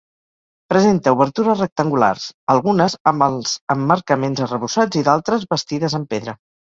[0.71, 6.35] Presenta obertures rectangulars, algunes amb els emmarcaments arrebossats i d'altres bastides en pedra.